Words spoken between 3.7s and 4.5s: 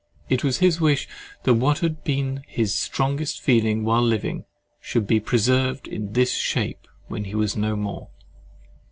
while living,